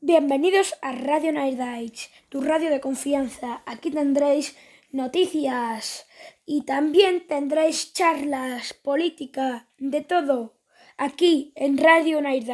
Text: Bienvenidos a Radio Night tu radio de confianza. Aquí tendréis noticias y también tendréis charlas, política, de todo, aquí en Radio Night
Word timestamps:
Bienvenidos 0.00 0.76
a 0.80 0.92
Radio 0.92 1.32
Night 1.32 1.58
tu 2.28 2.40
radio 2.40 2.70
de 2.70 2.80
confianza. 2.80 3.62
Aquí 3.66 3.90
tendréis 3.90 4.56
noticias 4.92 6.06
y 6.46 6.62
también 6.62 7.26
tendréis 7.26 7.92
charlas, 7.94 8.74
política, 8.74 9.66
de 9.76 10.00
todo, 10.02 10.54
aquí 10.98 11.52
en 11.56 11.78
Radio 11.78 12.22
Night 12.22 12.46